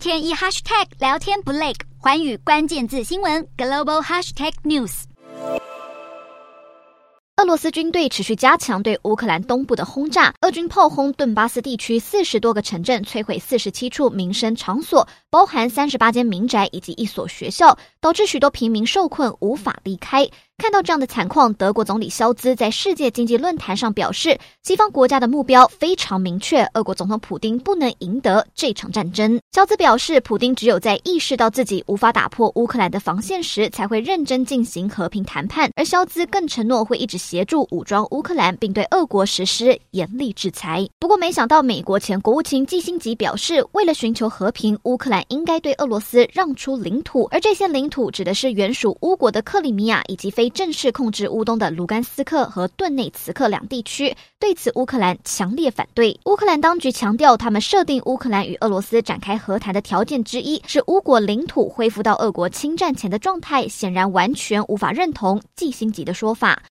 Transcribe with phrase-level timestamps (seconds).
[0.00, 5.02] 天一 hashtag 聊天不累，寰宇关键字新闻 global hashtag news。
[7.36, 20.26] 俄罗斯军队持续加强对乌克兰东部的轰炸，俄军炮轰顿巴斯地区四十多个城镇，摧毁四十七处民生场所，包含三十八间民宅以及一所学校，导致许多平民受困，无法离开。
[20.60, 29.40] 看到这样的惨况，德国总理肖兹在世界经济论坛上表示，西方国家的目标非常明确，俄国总统普丁不能赢得这场战争。
[29.52, 35.70] 肖兹表示，普丁只有在意识到自己无法打破乌克兰的防线时，才会认真进行和平谈判。
[35.76, 40.86] 而肖兹更承诺会一直协助武装乌克兰，并对俄国实施严厉制裁。
[40.98, 50.49] 不过，没想到美国前国务卿基辛吉表示，为了寻求和平，乌克兰应该对俄罗斯让出领土，而这些领土指的是原属乌国的克里米亚以及非。
[50.50, 56.18] 正式控制乌东的卢甘斯克和顿内茨克两地区，对此乌克兰强烈反对。
[56.26, 66.62] 乌克兰当局强调，他们设定乌克兰与俄罗斯展开和谈的条件之一是乌国领土恢复到俄国侵占前的状态，显然完全无法认同季辛吉的说法。